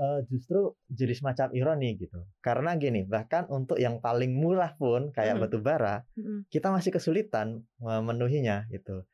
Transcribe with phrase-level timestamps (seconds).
[0.00, 2.24] uh, justru jadi semacam ironi gitu.
[2.40, 5.42] Karena gini, bahkan untuk yang paling murah pun kayak hmm.
[5.44, 6.48] batu bara, hmm.
[6.48, 9.04] kita masih kesulitan memenuhinya gitu.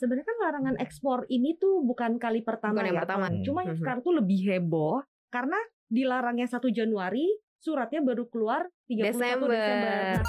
[0.00, 3.26] Sebenarnya kan larangan ekspor ini tuh bukan kali pertama bukan yang ya, pertama.
[3.44, 3.76] Cuma hmm.
[3.78, 5.60] sekarang tuh lebih heboh karena
[5.92, 7.28] dilarangnya 1 Januari,
[7.60, 9.48] suratnya baru keluar 31 Desember.
[9.52, 10.24] Desember.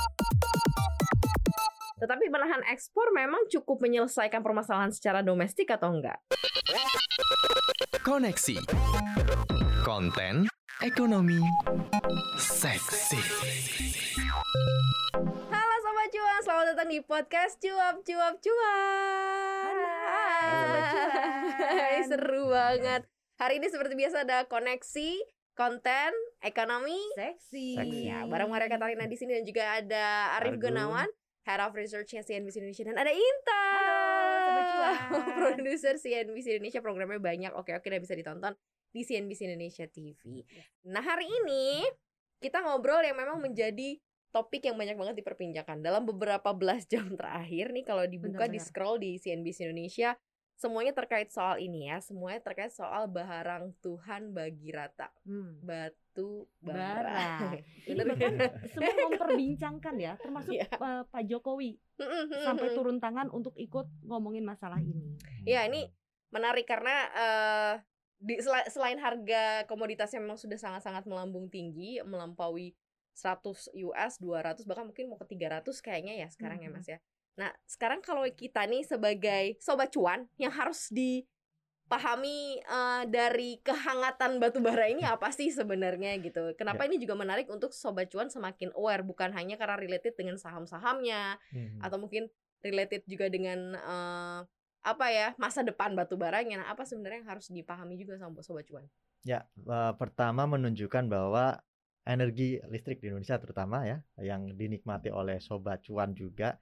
[1.96, 6.20] Tetapi menahan ekspor memang cukup menyelesaikan permasalahan secara domestik atau enggak?
[8.06, 8.62] Koneksi
[9.82, 10.45] Konten
[10.86, 11.41] Ekonomi
[12.38, 13.18] Seksi.
[15.50, 19.76] Halo Sobat Cuan, selamat datang di podcast Cuap Cuap Cuan.
[21.58, 23.09] Hai, seru banget.
[23.41, 25.26] Hari ini seperti biasa ada koneksi
[25.58, 26.14] konten
[26.45, 27.73] ekonomi seksi.
[27.73, 28.06] seksi.
[28.06, 31.09] Ya, bareng Maria Katarina di sini dan juga ada Arif Gunawan
[31.50, 32.86] Head of Research CNBC Indonesia.
[32.86, 33.09] Dan ada
[34.66, 34.92] Inta.
[35.38, 37.52] Produser CNBC Indonesia programnya banyak.
[37.54, 38.54] Oke oke udah bisa ditonton
[38.90, 40.44] di CNBC Indonesia TV.
[40.90, 41.86] Nah hari ini
[42.39, 44.00] kita ngobrol yang memang menjadi
[44.36, 49.00] topik yang banyak banget diperbincangkan dalam beberapa belas jam terakhir nih kalau dibuka di scroll
[49.00, 50.12] di CNBC Indonesia
[50.56, 55.59] semuanya terkait soal ini ya semuanya terkait soal baharang Tuhan bagi rata hmm.
[55.59, 57.59] batu bara, bara.
[57.92, 58.34] ini bahkan
[58.72, 60.67] semua memperbincangkan ya termasuk yeah.
[60.72, 60.80] Iya.
[60.80, 61.76] uh, Pak Jokowi
[62.48, 65.92] sampai turun tangan untuk ikut ngomongin masalah ini ya ini
[66.31, 67.73] menarik karena uh,
[68.16, 72.72] di sel selain harga komoditasnya memang sudah sangat-sangat melambung tinggi melampaui
[73.16, 76.67] 100 US 200 bahkan mungkin mau ke 300 kayaknya ya sekarang hmm.
[76.67, 77.00] ya Mas ya
[77.36, 84.64] Nah, sekarang kalau kita nih sebagai sobat cuan yang harus dipahami uh, dari kehangatan batu
[84.64, 86.55] bara ini apa sih sebenarnya gitu.
[86.55, 86.95] Kenapa ya.
[86.95, 91.83] ini juga menarik untuk sobat cuan semakin aware bukan hanya karena related dengan saham-sahamnya hmm.
[91.83, 92.31] atau mungkin
[92.64, 94.39] related juga dengan uh,
[94.86, 96.64] apa ya masa depan batu baranya.
[96.64, 98.88] Nah, apa sebenarnya yang harus dipahami juga sama sobat cuan?
[99.27, 101.59] Ya, uh, pertama menunjukkan bahwa
[102.05, 106.61] energi listrik di Indonesia terutama ya yang dinikmati oleh sobat cuan juga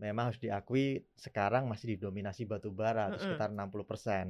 [0.00, 3.20] memang harus diakui sekarang masih didominasi batu bara mm -hmm.
[3.20, 4.26] sekitar 60 persen.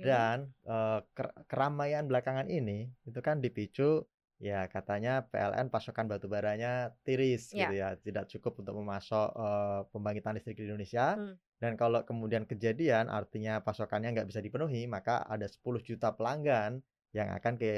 [0.00, 1.04] Dan uh,
[1.44, 4.00] keramaian belakangan ini itu kan dipicu
[4.40, 7.68] ya katanya PLN pasokan batu baranya tiris yeah.
[7.68, 11.20] gitu ya, tidak cukup untuk memasok uh, pembangkitan listrik di Indonesia.
[11.20, 11.36] Mm.
[11.60, 16.80] Dan kalau kemudian kejadian artinya pasokannya nggak bisa dipenuhi, maka ada 10 juta pelanggan
[17.10, 17.70] yang akan ke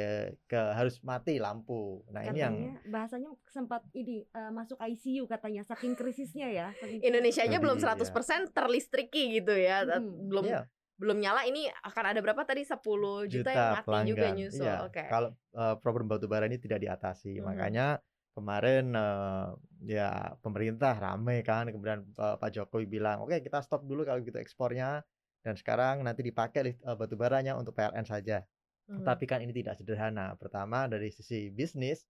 [0.45, 2.05] ke harus mati lampu.
[2.13, 2.57] Nah, katanya, ini yang
[2.93, 6.69] bahasanya sempat ini uh, masuk ICU katanya saking krisisnya ya.
[6.77, 8.37] Saking Indonesia aja belum 100% ya.
[8.53, 9.89] terlistriki gitu ya.
[9.89, 10.29] Hmm.
[10.29, 10.69] Belum iya.
[11.01, 14.11] belum nyala ini akan ada berapa tadi 10 juta, juta yang mati pelanggan.
[14.13, 14.67] juga nyusul.
[14.69, 14.77] Iya.
[14.85, 14.93] Oke.
[15.01, 15.07] Okay.
[15.09, 17.45] Kalau uh, problem batu bara ini tidak diatasi, hmm.
[17.49, 17.87] makanya
[18.37, 23.89] kemarin uh, ya pemerintah ramai kan kemudian uh, Pak Jokowi bilang, "Oke, okay, kita stop
[23.89, 25.01] dulu kalau gitu ekspornya."
[25.43, 28.45] Dan sekarang nanti dipakai uh, batu baranya untuk PLN saja.
[28.91, 29.05] Hmm.
[29.07, 30.35] Tapi kan ini tidak sederhana.
[30.37, 32.07] Pertama dari sisi bisnis,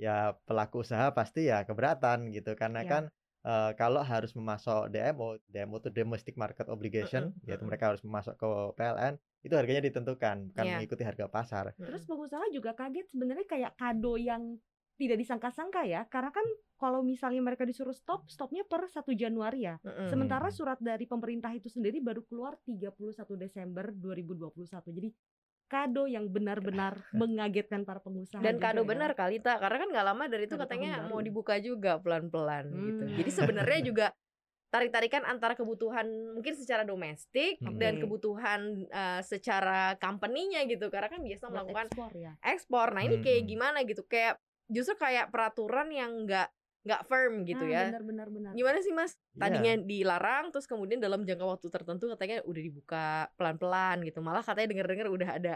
[0.00, 2.88] ya pelaku usaha pasti ya keberatan gitu karena ya.
[2.88, 3.02] kan
[3.44, 8.34] uh, kalau harus memasok DMO, DMO itu domestic market obligation, uh, yaitu mereka harus memasok
[8.36, 9.14] ke PLN,
[9.44, 10.76] itu harganya ditentukan bukan yeah.
[10.80, 11.72] mengikuti harga pasar.
[11.76, 14.60] Terus pengusaha juga kaget sebenarnya kayak kado yang
[15.00, 16.44] tidak disangka-sangka ya, karena kan
[16.76, 19.80] kalau misalnya mereka disuruh stop, stopnya per 1 Januari ya.
[19.80, 20.08] Mm -hmm.
[20.12, 24.68] Sementara surat dari pemerintah itu sendiri baru keluar 31 Desember 2021.
[24.92, 25.08] Jadi
[25.70, 28.42] kado yang benar-benar mengagetkan para pengusaha.
[28.42, 28.88] Dan kado ya.
[28.90, 32.74] benar kali tak, karena kan nggak lama dari itu katanya mau dibuka juga pelan-pelan gitu.
[32.74, 32.86] hmm.
[32.90, 33.04] gitu.
[33.22, 34.06] Jadi sebenarnya juga
[34.70, 37.78] tarik-tarikan antara kebutuhan mungkin secara domestik hmm.
[37.78, 40.90] dan kebutuhan uh, secara company-nya gitu.
[40.90, 42.32] Karena kan biasa melakukan ekspor ya.
[42.42, 42.88] Ekspor.
[42.90, 43.50] Nah, ini kayak hmm.
[43.50, 44.02] gimana gitu?
[44.10, 47.82] Kayak justru kayak peraturan yang nggak nggak firm gitu ah, ya.
[47.92, 48.52] Benar benar benar.
[48.56, 49.12] Gimana sih Mas?
[49.36, 49.40] Iya.
[49.40, 49.84] Tadinya yeah.
[49.84, 54.24] dilarang terus kemudian dalam jangka waktu tertentu katanya udah dibuka pelan-pelan gitu.
[54.24, 55.54] Malah katanya dengar-dengar udah ada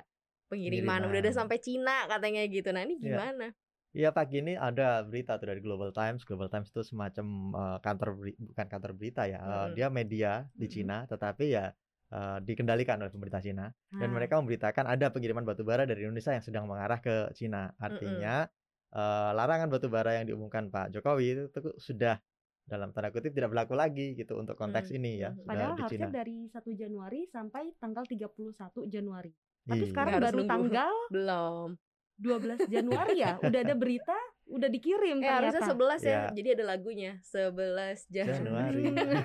[0.53, 1.11] pengiriman, Pengiriman.
[1.11, 2.69] udah ada sampai Cina katanya gitu.
[2.71, 3.05] Nah, ini iya.
[3.09, 3.47] gimana?
[3.95, 6.27] Iya pagi ini ada berita tuh dari Global Times.
[6.27, 9.39] Global Times itu semacam uh, kantor bukan kantor berita ya.
[9.39, 9.51] Hmm.
[9.55, 11.71] Uh, dia media di Cina, tetapi ya
[12.11, 13.71] uh, dikendalikan oleh pemerintah Cina.
[13.95, 14.03] Hmm.
[14.03, 17.73] Dan mereka memberitakan ada pengiriman batu bara dari Indonesia yang sedang mengarah ke Cina.
[17.79, 18.63] Artinya hmm
[18.95, 22.17] uh, larangan batu bara yang diumumkan Pak Jokowi itu, itu sudah
[22.65, 24.97] dalam tanda kutip tidak berlaku lagi gitu untuk konteks hmm.
[24.97, 25.31] ini ya.
[25.45, 26.17] Padahal di harusnya Cina.
[26.17, 29.33] dari 1 Januari sampai tanggal 31 Januari.
[29.69, 29.91] Tapi iya.
[29.93, 31.69] sekarang baru tanggal belum
[32.15, 34.17] 12 Januari ya, udah ada berita,
[34.49, 35.61] udah dikirim eh, ternyata.
[35.61, 36.09] harusnya 11 ya.
[36.09, 36.23] ya.
[36.33, 38.83] Jadi ada lagunya 11 Januari.
[38.89, 39.23] Januari.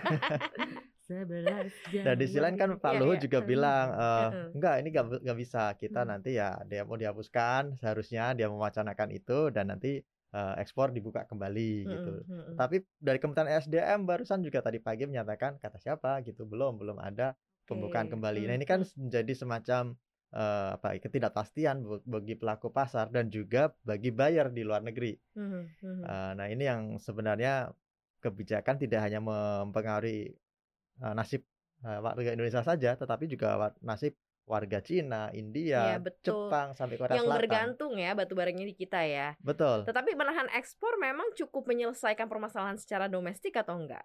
[1.10, 3.26] Sebelas Dan di sisi lain kan Pak iya, Luhut iya.
[3.26, 6.10] juga bilang uh, enggak ini enggak bisa kita hmm.
[6.14, 10.06] nanti ya dia mau dihapuskan seharusnya dia mewacanakan itu dan nanti
[10.38, 11.90] uh, ekspor dibuka kembali hmm.
[11.90, 12.12] gitu.
[12.30, 12.54] Hmm.
[12.54, 17.34] Tapi dari Kementerian SDM barusan juga tadi pagi menyatakan kata siapa gitu belum belum ada
[17.66, 18.14] pembukaan okay.
[18.14, 18.42] kembali.
[18.46, 19.98] Nah ini kan menjadi semacam
[20.38, 25.18] uh, apa ketidakpastian bagi pelaku pasar dan juga bagi buyer di luar negeri.
[25.34, 25.98] Mm -hmm.
[26.06, 27.74] uh, nah ini yang sebenarnya
[28.20, 30.36] kebijakan tidak hanya mempengaruhi
[31.04, 31.44] uh, nasib
[31.84, 34.16] uh, warga Indonesia saja, tetapi juga nasib
[34.50, 36.50] warga Cina, India, ya, betul.
[36.50, 37.42] Jepang sampai Korea yang Selatan.
[37.46, 39.38] bergantung ya batu baranya di kita ya.
[39.38, 39.86] Betul.
[39.86, 44.02] Tetapi menahan ekspor memang cukup menyelesaikan permasalahan secara domestik atau enggak?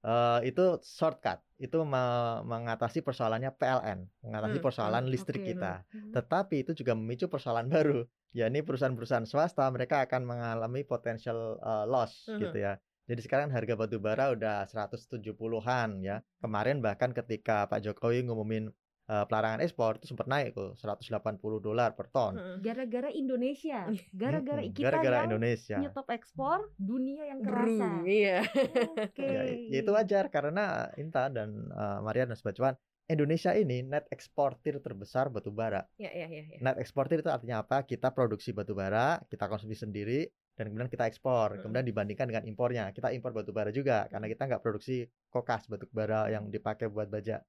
[0.00, 2.00] Uh, itu shortcut, itu me
[2.48, 5.84] mengatasi persoalannya PLN, mengatasi hmm, persoalan hmm, listrik okay, kita.
[5.92, 6.12] Hmm.
[6.16, 8.08] Tetapi itu juga memicu persoalan baru,
[8.38, 12.40] yakni perusahaan-perusahaan swasta mereka akan mengalami potensial uh, loss hmm.
[12.40, 12.80] gitu ya.
[13.10, 16.22] Jadi sekarang harga batu bara udah 170-an ya.
[16.38, 18.70] Kemarin bahkan ketika Pak Jokowi ngumumin
[19.10, 21.10] uh, pelarangan ekspor itu sempat naik tuh 180
[21.58, 22.38] dolar per ton.
[22.62, 25.76] Gara-gara Indonesia, gara-gara kita gara-gara yang Indonesia.
[25.82, 27.66] nyetop ekspor, dunia yang kerasa.
[27.98, 28.46] Brum, iya.
[28.46, 29.18] Oke.
[29.18, 29.66] Okay.
[29.74, 32.78] Ya, itu wajar karena Inta dan uh, Maria dan Sobat Cuan
[33.10, 35.82] Indonesia ini net eksportir terbesar batu bara.
[35.98, 36.58] Ya, ya, ya, ya.
[36.62, 37.82] Net eksportir itu artinya apa?
[37.82, 40.30] Kita produksi batu bara, kita konsumsi sendiri,
[40.60, 41.56] dan kemudian kita ekspor.
[41.56, 41.60] Hmm.
[41.64, 45.88] Kemudian dibandingkan dengan impornya, kita impor batu bara juga karena kita nggak produksi kokas batu
[45.88, 47.40] bara yang dipakai buat baja.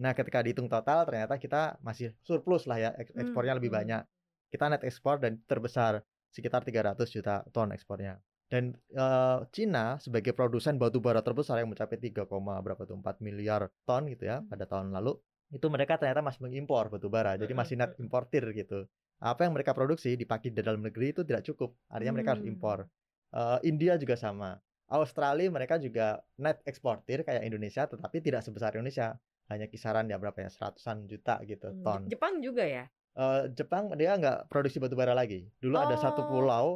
[0.00, 4.00] Nah, ketika dihitung total ternyata kita masih surplus lah ya, ekspornya lebih banyak.
[4.48, 6.00] Kita net ekspor dan terbesar
[6.32, 8.16] sekitar 300 juta ton ekspornya.
[8.48, 12.24] Dan uh, Cina sebagai produsen batu bara terbesar yang mencapai 3,
[12.64, 15.20] berapa tuh 4 miliar ton gitu ya pada tahun lalu,
[15.52, 17.36] itu mereka ternyata masih mengimpor batu bara.
[17.36, 18.88] Jadi masih net importir gitu.
[19.24, 21.72] Apa yang mereka produksi dipakai di dalam negeri itu tidak cukup.
[21.88, 22.84] Artinya mereka harus impor.
[23.32, 24.60] Uh, India juga sama.
[24.92, 29.16] Australia mereka juga net eksportir kayak Indonesia tetapi tidak sebesar Indonesia
[29.48, 32.00] hanya kisaran ya berapa ya seratusan juta gitu hmm, ton.
[32.04, 32.84] Jepang juga ya?
[33.16, 35.48] Uh, Jepang dia nggak produksi batu bara lagi.
[35.56, 35.82] Dulu oh.
[35.88, 36.28] ada satu oh.
[36.28, 36.66] pulau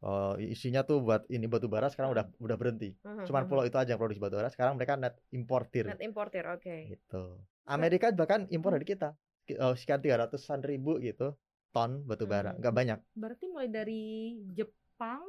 [0.00, 2.96] uh, isinya tuh buat ini batu bara sekarang udah udah berhenti.
[3.04, 3.28] Uh-huh.
[3.28, 4.48] Cuman pulau itu aja yang produksi batu bara.
[4.48, 5.92] Sekarang mereka net importir.
[5.92, 6.64] Net importir, oke.
[6.64, 6.96] Okay.
[6.96, 7.36] Gitu.
[7.68, 9.12] Amerika bahkan impor dari kita.
[9.58, 11.34] Uh, sekian tiga ratusan ribu gitu
[11.72, 12.54] ton batu bara.
[12.60, 12.98] Nggak banyak.
[13.16, 15.24] Berarti mulai dari Jepang,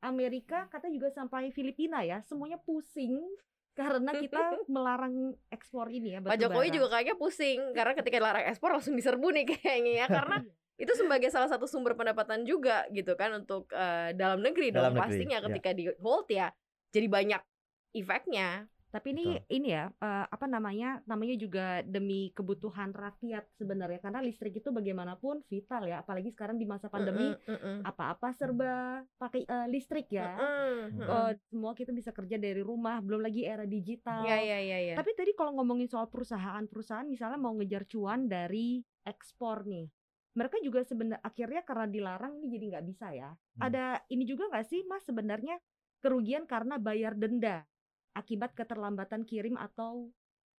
[0.00, 3.18] Amerika, kata juga sampai Filipina ya, semuanya pusing
[3.78, 4.42] karena kita
[4.74, 9.30] melarang ekspor ini ya Pak Jokowi juga kayaknya pusing karena ketika larang ekspor langsung diserbu
[9.30, 10.82] nih kayaknya ya karena iya.
[10.82, 14.98] itu sebagai salah satu sumber pendapatan juga gitu kan untuk uh, dalam negeri dalam dong
[14.98, 15.46] negeri, pastinya iya.
[15.46, 15.76] ketika ya.
[15.78, 16.48] di hold ya
[16.90, 17.42] jadi banyak
[17.94, 19.52] efeknya tapi ini Betul.
[19.52, 25.44] ini ya uh, apa namanya namanya juga demi kebutuhan rakyat sebenarnya karena listrik itu bagaimanapun
[25.44, 27.36] vital ya apalagi sekarang di masa pandemi
[27.84, 30.40] apa-apa serba pakai uh, listrik ya.
[30.40, 34.24] -mm, uh, semua kita bisa kerja dari rumah belum lagi era digital.
[34.24, 34.94] Ya, ya, ya, ya.
[34.96, 39.88] Tapi tadi kalau ngomongin soal perusahaan-perusahaan misalnya mau ngejar cuan dari ekspor nih
[40.36, 43.30] mereka juga sebenarnya akhirnya karena dilarang ini jadi nggak bisa ya.
[43.34, 43.68] Hmm.
[43.68, 45.58] Ada ini juga nggak sih mas sebenarnya
[45.98, 47.66] kerugian karena bayar denda
[48.18, 50.10] akibat keterlambatan kirim atau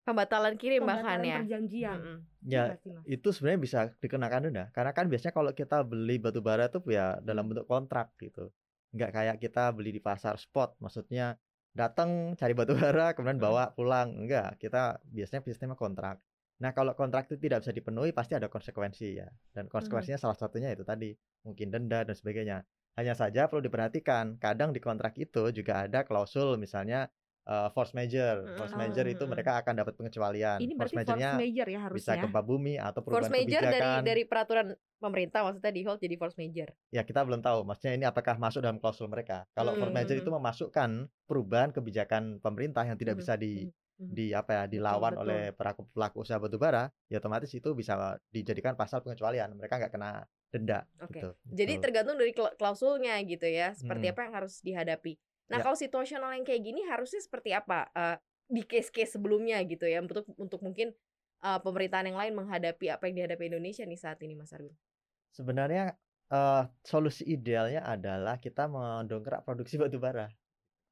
[0.07, 1.99] pembatalan kirim bahkan ya perjanjian.
[1.99, 2.49] Mm-hmm.
[2.49, 6.79] Ya, itu sebenarnya bisa dikenakan denda karena kan biasanya kalau kita beli batu bara itu
[6.89, 8.49] ya dalam bentuk kontrak gitu.
[8.95, 11.37] Nggak kayak kita beli di pasar spot, maksudnya
[11.75, 14.15] datang cari batu bara kemudian bawa pulang.
[14.25, 16.17] Enggak, kita biasanya sistemnya kontrak.
[16.59, 19.27] Nah, kalau kontrak itu tidak bisa dipenuhi pasti ada konsekuensi ya.
[19.55, 20.25] Dan konsekuensinya hmm.
[20.27, 21.15] salah satunya itu tadi,
[21.47, 22.67] mungkin denda dan sebagainya.
[22.99, 27.07] Hanya saja perlu diperhatikan, kadang di kontrak itu juga ada klausul misalnya
[27.49, 28.45] uh, force major.
[28.55, 30.61] Force major itu mereka akan dapat pengecualian.
[30.61, 32.13] Ini force majornya force major ya harusnya.
[32.13, 34.01] Bisa gempa bumi atau perubahan force major kebijakan.
[34.05, 34.67] dari dari peraturan
[35.01, 36.67] pemerintah maksudnya di hold jadi force major.
[36.93, 39.49] Ya, kita belum tahu maksudnya ini apakah masuk dalam klausul mereka.
[39.57, 39.79] Kalau hmm.
[39.81, 40.89] force major itu memasukkan
[41.25, 43.21] perubahan kebijakan pemerintah yang tidak hmm.
[43.25, 44.11] bisa di hmm.
[44.13, 48.77] di apa ya dilawan betul, oleh pelaku pelaku usaha batubara, ya otomatis itu bisa dijadikan
[48.77, 49.57] pasal pengecualian.
[49.57, 50.85] Mereka nggak kena denda.
[51.01, 51.17] Oke.
[51.17, 51.21] Okay.
[51.21, 51.83] Gitu, Jadi gitu.
[51.83, 54.13] tergantung dari klausulnya gitu ya, seperti hmm.
[54.13, 55.13] apa yang harus dihadapi.
[55.49, 55.63] Nah, ya.
[55.65, 58.15] kalau situasional yang kayak gini harusnya seperti apa uh,
[58.49, 60.93] di case-case sebelumnya gitu ya untuk untuk mungkin
[61.41, 64.73] uh, pemerintahan yang lain menghadapi apa yang dihadapi Indonesia nih saat ini Mas Arwin?
[65.33, 65.97] Sebenarnya
[66.29, 70.29] uh, solusi idealnya adalah kita mendongkrak produksi batu bara.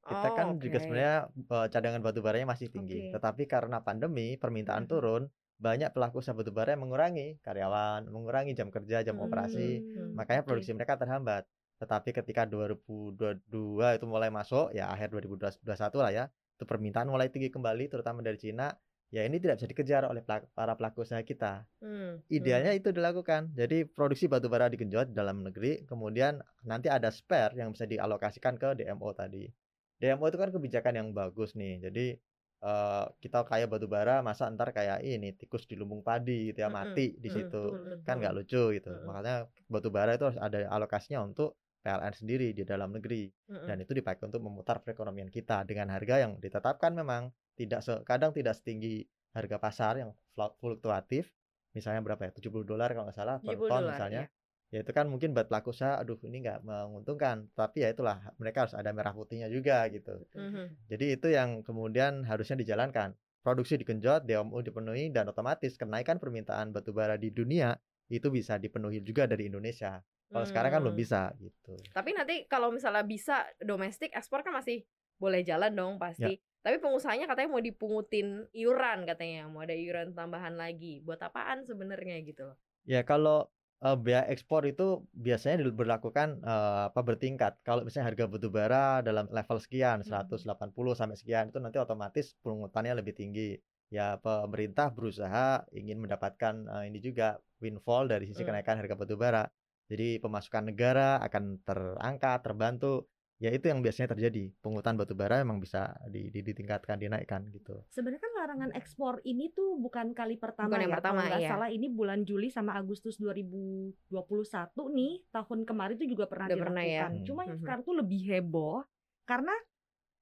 [0.08, 0.62] Kita oh, kan okay.
[0.70, 1.16] juga sebenarnya
[1.52, 3.12] uh, cadangan batu baranya masih tinggi, okay.
[3.12, 4.90] tetapi karena pandemi permintaan hmm.
[4.90, 5.22] turun,
[5.60, 9.26] banyak pelaku usaha batu bara yang mengurangi karyawan, mengurangi jam kerja, jam hmm.
[9.28, 9.84] operasi,
[10.16, 10.78] makanya produksi okay.
[10.80, 11.44] mereka terhambat.
[11.78, 15.62] Tetapi ketika 2022 itu mulai masuk, ya akhir 2021
[15.94, 16.24] lah ya,
[16.58, 18.74] itu permintaan mulai tinggi kembali, terutama dari Cina.
[19.08, 20.20] Ya ini tidak bisa dikejar oleh
[20.52, 21.64] para pelaku usaha kita.
[21.80, 22.80] Hmm, Idealnya hmm.
[22.84, 23.56] itu dilakukan.
[23.56, 28.76] Jadi produksi batu bara digenjot dalam negeri, kemudian nanti ada spare yang bisa dialokasikan ke
[28.76, 29.48] DMO tadi.
[29.96, 31.88] DMO itu kan kebijakan yang bagus nih.
[31.88, 32.20] Jadi
[32.60, 36.68] uh, kita kaya batu bara, masa ntar kayak ini tikus di lumbung padi gitu ya
[36.68, 38.92] mati di situ, kan nggak lucu gitu.
[39.08, 43.66] Makanya batu bara itu harus ada alokasinya untuk PLN sendiri di dalam negeri mm-hmm.
[43.66, 48.54] dan itu dipakai untuk memutar perekonomian kita dengan harga yang ditetapkan memang tidak kadang tidak
[48.58, 51.30] setinggi harga pasar yang fluktuatif.
[51.74, 54.22] Misalnya berapa ya 70 dolar kalau nggak salah per 70 ton misalnya.
[54.26, 54.36] iya.
[54.68, 57.50] ya itu kan mungkin buat pelaku usaha aduh ini nggak menguntungkan.
[57.54, 60.18] Tapi ya itulah mereka harus ada merah putihnya juga gitu.
[60.34, 60.90] Mhm.
[60.90, 63.14] jadi itu yang kemudian harusnya dijalankan.
[63.38, 67.78] Produksi digenjot DMO dipenuhi dan otomatis kenaikan permintaan batubara di dunia
[68.10, 71.02] itu bisa dipenuhi juga dari Indonesia kalau sekarang kan belum Hmm.
[71.02, 74.84] bisa gitu Tapi nanti kalau misalnya bisa domestik ekspor kan masih
[75.16, 76.00] boleh jalan dong Ya.
[76.04, 76.32] pasti.
[76.58, 81.00] Tapi pengusahanya katanya mau dipungutin iuran katanya, mau ada iuran tambahan lagi.
[81.00, 82.56] Buat apaan sebenarnya gitu loh.
[82.84, 87.62] Ya kalau eh, biaya ekspor itu biasanya diberlakukan eh, apa bertingkat.
[87.62, 90.26] Kalau misalnya harga batu bara dalam level sekian, Hmm.
[90.28, 93.54] 180 sampai sekian itu nanti otomatis pungutannya lebih tinggi.
[93.88, 98.50] Ya pemerintah berusaha ingin mendapatkan eh, ini juga windfall dari sisi Hmm.
[98.52, 99.46] kenaikan harga batu bara.
[99.88, 103.08] Jadi pemasukan negara akan terangkat, terbantu.
[103.38, 104.50] Ya itu yang biasanya terjadi.
[104.58, 107.86] Pungutan batu bara memang bisa di- di- ditingkatkan, dinaikkan gitu.
[107.88, 110.96] Sebenarnya kan larangan ekspor ini tuh bukan kali pertama Bukan yang ya.
[110.98, 111.50] pertama, Kalau nggak iya.
[111.54, 116.82] salah ini bulan Juli sama Agustus 2021 nih, tahun kemarin itu juga pernah Udah pernah
[116.82, 117.06] ya.
[117.06, 117.12] dilakukan.
[117.24, 117.62] Cuma yang Mhm.
[117.62, 118.82] sekarang tuh lebih heboh
[119.22, 119.54] karena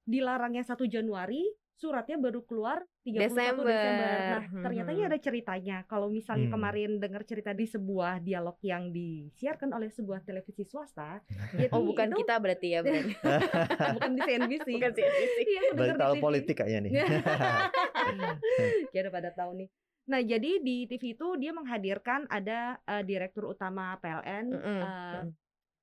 [0.05, 1.41] dilarangnya 1 Januari,
[1.77, 3.65] suratnya baru keluar 31 Desember.
[3.69, 4.17] Desember.
[4.33, 5.09] Nah, ternyata ini Mhm.
[5.13, 5.77] ada ceritanya.
[5.85, 6.55] Kalau misalnya Hmm.
[6.57, 11.21] kemarin dengar cerita di sebuah dialog yang disiarkan oleh sebuah televisi swasta,
[11.53, 13.13] jadi Oh, bukan itu kita berarti ya, berarti.
[13.95, 14.67] bukan di CNBC.
[14.73, 15.37] bukan CNBC.
[15.39, 16.91] Iya, Berarti tahu politik kayaknya nih.
[18.93, 19.69] ya udah pada tahu nih.
[20.07, 24.83] Nah, jadi di TV itu dia menghadirkan ada eh, direktur utama PLN Mm-mm, eh,
[25.19, 25.25] mm-mm.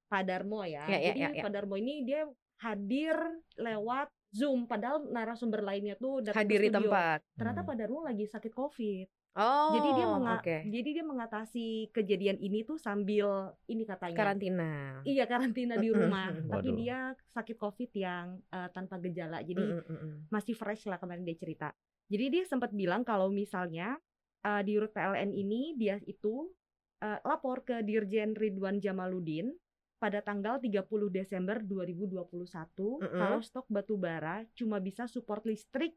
[0.09, 0.89] Pak Darmo ya.
[0.89, 1.43] Ya, ya, jadi ya, ya.
[1.45, 2.25] Pak Darmo ini dia
[2.59, 3.15] hadir
[3.55, 7.23] lewat Zoom padahal narasumber lainnya tuh datang ke Hadir di tempat.
[7.33, 7.69] Ternyata Hmm.
[7.71, 9.07] Pak Darmo lagi sakit Covid.
[9.35, 10.57] Oh, jadi dia menga- oke.
[10.69, 13.27] jadi dia mengatasi kejadian ini tuh sambil
[13.65, 14.15] ini katanya.
[14.15, 15.03] Karantina.
[15.03, 16.31] Iya, karantina di rumah.
[16.31, 16.77] Tapi Waduh.
[16.77, 16.99] dia
[17.29, 19.39] sakit Covid yang eh, tanpa gejala.
[19.41, 20.13] Jadi Mm-mm, mm-mm.
[20.29, 21.75] masih fresh lah kemarin dia cerita.
[22.05, 23.99] Jadi dia sempat bilang kalau misalnya
[24.43, 26.53] uh, di Rut PLN ini dia itu
[27.01, 29.51] uh, lapor ke Dirjen Ridwan Jamaluddin
[29.97, 33.09] pada tanggal 30 Desember 2021 Mm-mm.
[33.15, 35.97] kalau stok batu bara cuma bisa support listrik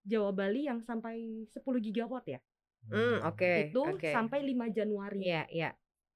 [0.00, 2.40] Jawa Bali yang sampai 10 gigawatt ya.
[2.88, 3.68] Hmm, oke.
[3.68, 4.08] itu oke.
[4.08, 5.20] sampai 5 Januari.
[5.20, 5.70] Iya, iya.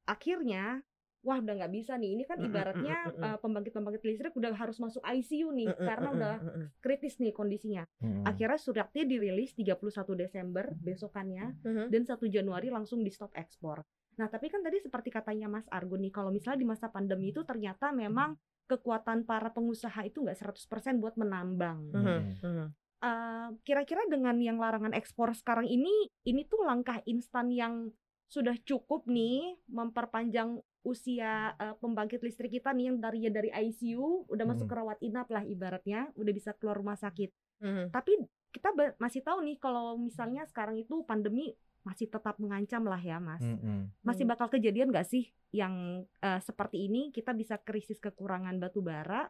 [0.09, 0.81] Akhirnya
[1.21, 2.17] wah udah nggak bisa nih.
[2.17, 3.33] Ini kan ibaratnya mm-mm, mm-mm.
[3.33, 6.35] uh, pembangkit-pembangkit listrik udah harus masuk ICU nih karena udah
[6.81, 7.85] kritis nih kondisinya.
[8.01, 8.25] Hmm.
[8.25, 9.81] Akhirnya suratnya dirilis 31
[10.17, 11.85] Desember besokannya Mhm.
[11.93, 13.85] dan 1 Januari langsung di stop ekspor.
[14.15, 17.43] Nah, tapi kan tadi seperti katanya Mas Argun nih, kalau misalnya di masa pandemi itu
[17.43, 21.81] ternyata memang kekuatan para pengusaha itu nggak 100% buat menambang.
[21.93, 22.73] Hmm.
[23.05, 25.93] Eh, kira-kira dengan yang larangan ekspor sekarang ini,
[26.25, 27.93] ini tuh langkah instan yang
[28.25, 34.29] sudah cukup nih memperpanjang usia eh, pembangkit listrik kita nih yang dari ya dari ICU
[34.29, 34.73] udah masuk Hmm.
[34.73, 37.89] ke rawat inap lah ibaratnya, udah bisa keluar rumah sakit Mhm.
[37.89, 38.13] tapi
[38.51, 43.21] kita ba- masih tahu nih kalau misalnya sekarang itu pandemi masih tetap mengancam lah ya
[43.21, 44.33] mas Hmm, masih Hmm.
[44.33, 49.29] bakal kejadian gak sih yang eh, seperti ini kita bisa krisis kekurangan batu bara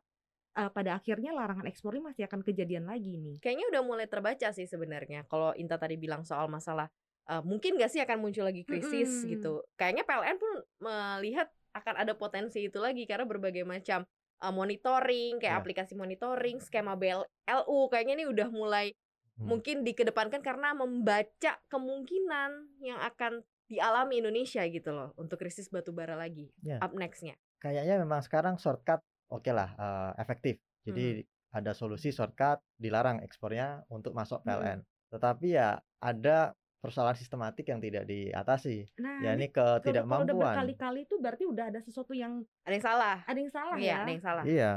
[0.55, 4.49] eh, pada akhirnya larangan ekspor ini masih akan kejadian lagi nih Kayaknya udah mulai terbaca
[4.55, 5.27] sih sebenarnya.
[5.27, 6.87] Kalau Inta tadi bilang soal masalah
[7.27, 9.31] eh, mungkin gak sih akan muncul lagi krisis Mm-mm.
[9.35, 9.53] gitu.
[9.75, 14.07] Kayaknya PLN pun melihat akan ada potensi itu lagi karena berbagai macam
[14.39, 15.61] eh, monitoring, kayak Ya.
[15.61, 18.95] aplikasi monitoring, skema BLU kayaknya ini udah mulai
[19.35, 19.51] Hmm.
[19.51, 26.15] mungkin dikedepankan karena membaca kemungkinan yang akan dialami Indonesia gitu loh untuk krisis batu bara
[26.15, 26.51] lagi.
[26.61, 26.79] Ya.
[26.79, 27.35] Up nextnya.
[27.57, 30.55] kayaknya memang sekarang shortcut oke lah eh, efektif.
[30.83, 31.25] Jadi Hmm.
[31.55, 34.47] ada solusi shortcut dilarang ekspornya untuk masuk Hmm.
[34.47, 34.79] PLN.
[35.09, 38.85] Tetapi ya ada persoalan sistematik yang tidak diatasi.
[38.97, 40.37] nah Ya ini ini kalau- udah ketidakmampuan.
[40.53, 43.17] berkali-kali itu berarti udah ada sesuatu yang Ada yang salah.
[43.25, 44.45] ada yang salah Iya, ya ada yang salah.
[44.45, 44.73] Iya.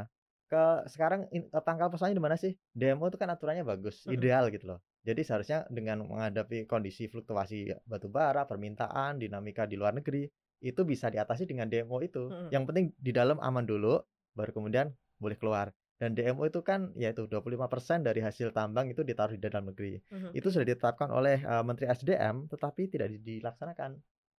[0.48, 2.56] Ke sekarang in- pangkal persoalannya di mana sih?
[2.72, 4.80] Demo itu kan aturannya bagus, ideal gitu loh.
[5.04, 10.28] Jadi seharusnya dengan menghadapi kondisi fluktuasi batu bara, permintaan, dinamika di luar negeri,
[10.60, 12.32] itu bisa diatasi dengan demo itu.
[12.32, 12.52] Mm-mm.
[12.52, 14.00] Yang penting di dalam aman dulu,
[14.36, 15.72] baru kemudian boleh keluar.
[15.98, 19.98] Dan demo itu kan yaitu 25% dari hasil tambang itu ditaruh di dalam negeri.
[20.14, 20.30] Mhm.
[20.32, 23.98] Itu sudah ditetapkan oleh eh, Menteri SDM tetapi tidak di- dilaksanakan.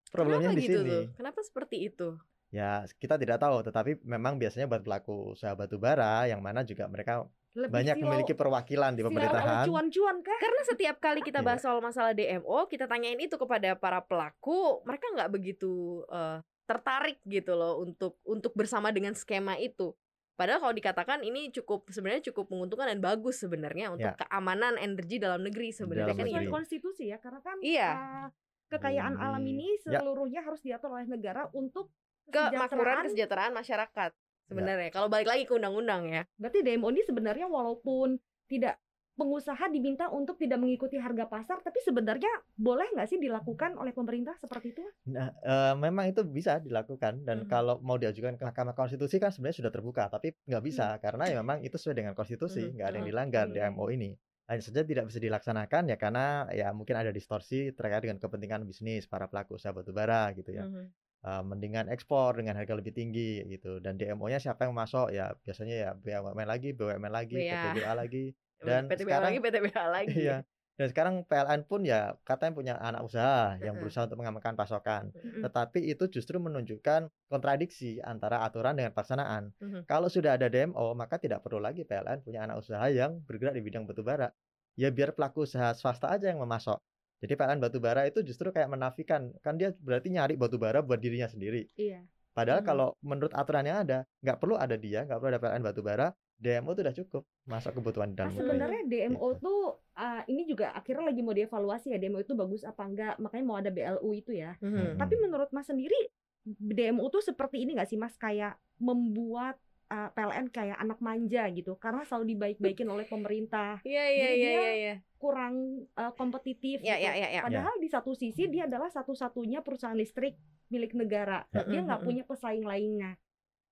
[0.08, 0.88] Problemnya Kenapa di gitu sini.
[0.88, 1.02] tuh?
[1.18, 2.08] Kenapa seperti itu?
[2.48, 6.88] Ya, kita tidak tahu, tetapi memang biasanya buat pelaku usaha batu bara yang mana juga
[6.88, 9.64] mereka Lebih banyak silau- memiliki perwakilan di pemerintahan.
[9.64, 11.46] cuan-cuan kah Karena setiap kali kita Iya.
[11.46, 15.72] bahas soal masalah DMO, kita tanyain itu kepada para pelaku, mereka nggak begitu
[16.08, 19.92] eh, tertarik gitu loh untuk untuk bersama dengan skema itu.
[20.34, 24.16] Padahal kalau dikatakan ini cukup sebenarnya cukup menguntungkan dan bagus sebenarnya untuk Ya.
[24.18, 26.46] keamanan energi dalam negeri sebenarnya Dalam kan sesuai negeri.
[26.46, 26.54] ini.
[26.54, 27.90] konstitusi ya karena kan Iya.
[27.90, 28.28] uh,
[28.68, 29.50] kekayaan alam Bumi.
[29.50, 29.98] ini Ya.
[29.98, 31.90] seluruhnya harus diatur oleh negara untuk
[32.28, 33.04] Kemakmuran kesejahteraan.
[33.04, 34.10] kesejahteraan masyarakat
[34.46, 34.90] sebenarnya.
[34.90, 36.22] Kalau balik lagi ke undang-undang ya.
[36.36, 38.16] Berarti demo ini sebenarnya walaupun
[38.46, 38.76] tidak
[39.12, 44.38] pengusaha diminta untuk tidak mengikuti harga pasar, tapi sebenarnya boleh nggak sih dilakukan oleh pemerintah
[44.38, 44.86] seperti itu?
[45.10, 47.50] Nah, uh, memang itu bisa dilakukan dan Mhm.
[47.50, 51.42] kalau mau diajukan ke Mahkamah Konstitusi kan sebenarnya sudah terbuka, tapi nggak bisa karena ya
[51.42, 53.74] memang itu sesuai dengan konstitusi, nggak ada yang dilanggar Iya.
[53.74, 54.14] DMO ini.
[54.46, 59.04] Hanya saja tidak bisa dilaksanakan ya karena ya mungkin ada distorsi terkait dengan kepentingan bisnis
[59.04, 60.62] para pelaku usaha batubara gitu ya.
[60.62, 60.94] Mhm.
[61.18, 65.74] Uh, mendingan ekspor dengan harga lebih tinggi gitu dan DMO-nya siapa yang masuk ya biasanya
[65.74, 67.74] ya BUMN lagi, BUMN lagi, Iya.
[67.74, 68.24] PTBA lagi.
[68.66, 70.14] Dan PTBA sekarang lagi, PTBA lagi.
[70.14, 70.38] iya.
[70.78, 75.10] Dan sekarang PLN pun ya katanya punya anak usaha yang berusaha untuk mengamankan pasokan.
[75.42, 79.50] Tetapi itu justru menunjukkan kontradiksi antara aturan dengan pelaksanaan.
[79.90, 83.62] Kalau sudah ada DMO, maka tidak perlu lagi PLN punya anak usaha yang bergerak di
[83.66, 84.30] bidang batubara.
[84.78, 86.78] Ya biar pelaku usaha swasta aja yang memasok.
[87.18, 91.66] Jadi PLN batubara itu justru kayak menafikan, kan dia berarti nyari batubara buat dirinya sendiri.
[91.74, 92.06] Iya.
[92.30, 92.68] Padahal Mhm.
[92.68, 96.06] kalau menurut aturan yang ada, nggak perlu ada dia, nggak perlu ada PLN batubara,
[96.38, 98.40] DMO itu udah cukup masuk kebutuhan Nah, dalam negeri.
[98.40, 99.42] sebenarnya DMO Gitu.
[99.42, 99.60] tuh
[99.92, 103.58] uh, ini juga akhirnya lagi mau dievaluasi ya DMO itu bagus apa enggak, makanya mau
[103.58, 104.54] ada BLU itu ya.
[104.62, 104.94] Mhm.
[104.94, 105.98] Tapi menurut Mas sendiri
[106.46, 111.76] DMO tuh seperti ini nggak sih Mas kayak membuat uh, PLN kayak anak manja gitu
[111.80, 114.94] karena selalu dibaik-baikin oleh pemerintah Iya iya Jadi iya dia iya iya.
[115.18, 115.54] kurang
[115.96, 117.04] uh, kompetitif Iya gitu.
[117.04, 117.40] iya iya iya.
[117.42, 121.48] Padahal di satu sisi dia adalah satu-satunya perusahaan listrik milik negara.
[121.50, 123.16] Dia nggak punya pesaing lainnya.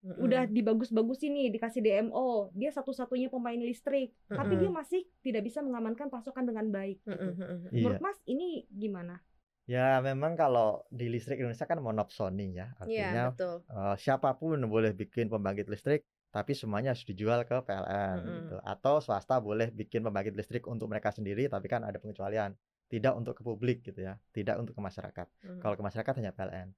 [0.06, 6.06] Udah dibagus-bagusin nih dikasih DMO, dia satu-satunya pemain listrik, tapi dia masih tidak bisa mengamankan
[6.06, 7.02] pasokan dengan baik.
[7.02, 7.30] Gitu.
[7.34, 7.82] Iya.
[7.82, 9.18] Menurut Mas ini gimana?
[9.66, 13.54] Ya memang kalau di listrik Indonesia kan monopsoni ya, Iya artinya betul.
[13.74, 18.36] eh, siapa pun boleh bikin pembangkit listrik, tapi semuanya harus dijual ke PLN Mm-mm.
[18.46, 18.56] gitu.
[18.62, 22.54] Atau swasta boleh bikin pembangkit listrik untuk mereka sendiri, tapi kan ada pengecualian,
[22.86, 25.26] tidak untuk ke publik gitu ya, tidak untuk ke masyarakat.
[25.42, 25.58] Mhm.
[25.58, 26.68] Kalau ke masyarakat hanya PLN.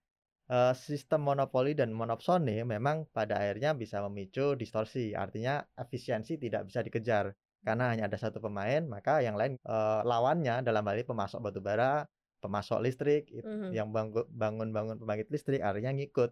[0.48, 6.80] Eh, sistem monopoli dan monopsoni memang pada akhirnya bisa memicu distorsi, artinya efisiensi tidak bisa
[6.80, 11.40] dikejar karena hanya ada satu pemain, maka yang lain eh, lawannya dalam hal ini pemasok
[11.44, 12.08] batubara,
[12.42, 13.78] pemasok listrik Mhm.
[13.78, 16.30] yang bangun-bangun pembangkit listrik artinya ngikut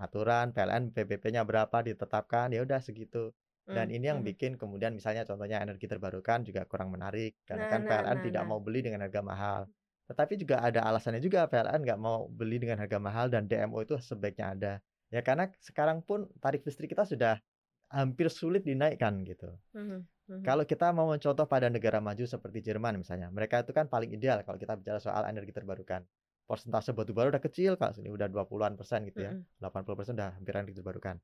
[0.00, 3.32] aturan PLN PBP-nya berapa ditetapkan ya udah segitu.
[3.72, 4.26] Dan Mhm, ini yang mhm.
[4.26, 8.26] bikin kemudian misalnya contohnya energi terbarukan juga kurang menarik karena Nah, kan nah, PLN nah,
[8.26, 8.50] tidak nah.
[8.50, 9.62] mau beli dengan harga mahal.
[10.10, 13.96] Tetapi juga ada alasannya juga PLN nggak mau beli dengan harga mahal dan DMO itu
[13.96, 14.72] sebaiknya ada.
[15.08, 17.40] Ya karena sekarang pun tarif listrik kita sudah
[17.92, 19.52] hampir sulit dinaikkan gitu.
[19.76, 20.00] Mhm,
[20.32, 20.42] mhm.
[20.42, 24.40] Kalau kita mau mencontoh pada negara maju seperti Jerman misalnya, mereka itu kan paling ideal
[24.42, 26.02] kalau kita bicara soal energi terbarukan.
[26.48, 29.32] Persentase batu bara udah kecil, kalau sini udah 20-an persen gitu ya.
[29.36, 29.60] Mhm.
[29.60, 31.16] 80 persen udah hampir energi terbarukan.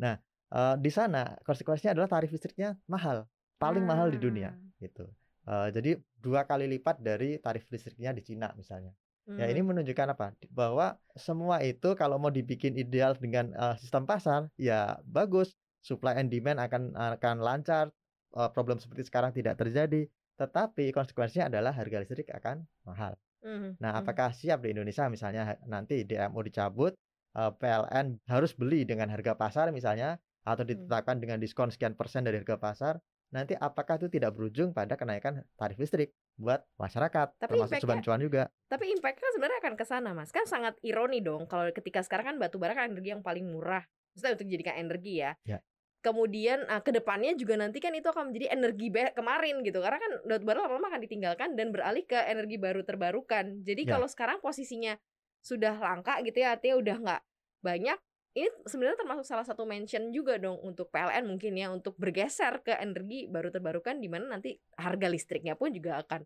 [0.00, 0.18] Nah,
[0.50, 3.28] eh, di sana konsekuensinya adalah tarif listriknya mahal,
[3.60, 4.56] paling mahal di dunia Ah.
[4.80, 5.06] gitu.
[5.44, 8.96] Eh, jadi dua kali lipat dari tarif listriknya di Cina misalnya.
[9.24, 9.68] Ya ini Mhm.
[9.72, 10.36] menunjukkan apa?
[10.52, 15.56] Bahwa semua itu kalau mau dibikin ideal dengan eh, sistem pasar, ya bagus.
[15.84, 17.92] Supply and demand akan akan lancar.
[18.34, 20.10] eh, problem seperti sekarang tidak terjadi.
[20.34, 23.14] Tetapi konsekuensinya adalah harga listrik akan mahal.
[23.46, 24.00] Mhm, Nah, mhm.
[24.02, 26.98] apakah siap di Indonesia misalnya nanti DMO dicabut,
[27.38, 30.74] eh, PLN harus beli dengan harga pasar misalnya, atau Hmm.
[30.74, 32.94] ditetapkan dengan diskon sekian persen dari harga pasar?
[33.30, 38.18] Nanti apakah itu tidak berujung pada kenaikan tarif listrik buat masyarakat, Tapi termasuk impact-nya- cuan-cuan
[38.18, 38.42] juga?
[38.66, 40.34] Tapi impact kan sebenarnya akan ke sana, Mas.
[40.34, 43.86] Kan sangat ironi dong kalau ketika sekarang kan batu bara kan energi yang paling murah.
[44.14, 45.38] Maksudnya untuk dijadikan energi ya.
[45.46, 45.62] Ya.
[46.04, 49.80] Kemudian ah, ke depannya juga nanti kan itu akan menjadi energi kemarin gitu.
[49.80, 53.64] Karena kan batu bara lama-lama akan ditinggalkan dan beralih ke energi baru terbarukan.
[53.64, 53.96] Jadi Ya.
[53.96, 55.00] kalau sekarang posisinya
[55.40, 57.22] sudah langka gitu ya, artinya udah nggak
[57.64, 57.98] banyak.
[58.34, 62.76] Ini sebenarnya termasuk salah satu mention juga dong untuk PLN mungkin ya untuk bergeser ke
[62.76, 66.20] energi baru terbarukan di mana nanti harga listriknya pun juga akan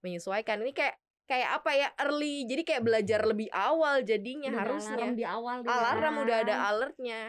[0.00, 0.62] menyesuaikan.
[0.62, 0.96] Ini kayak
[1.28, 5.56] kayak apa ya early jadi kayak belajar lebih awal jadinya Udah harusnya alarm di awal
[5.60, 6.22] nih alarm kan.
[6.24, 7.20] udah ada alertnya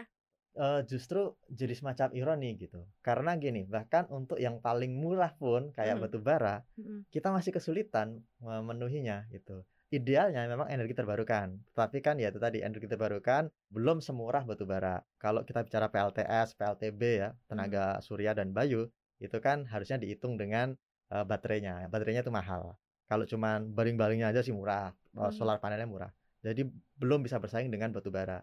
[0.50, 2.82] Eh, justru jadi semacam ironi gitu.
[3.06, 6.02] Karena gini, bahkan untuk yang paling murah pun kayak Hmm.
[6.02, 7.06] batu bara, Mm-mm.
[7.06, 9.62] kita masih kesulitan memenuhinya gitu.
[9.94, 15.02] Idealnya memang energi terbarukan, tapi kan ya itu tadi energi terbarukan belum semurah batu bara.
[15.22, 18.90] Kalau kita bicara PLTS, PLTB ya, tenaga surya dan bayu,
[19.22, 20.74] itu kan harusnya dihitung dengan
[21.10, 21.90] eh, baterainya.
[21.90, 22.74] Baterainya itu mahal.
[23.10, 25.34] Kalau cuman baling-balingnya aja sih murah, eh, Hmm.
[25.34, 26.10] solar panelnya murah.
[26.42, 26.66] Jadi
[26.98, 28.38] belum bisa bersaing dengan batu bara.